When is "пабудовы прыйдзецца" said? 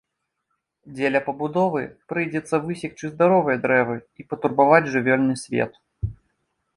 1.27-2.55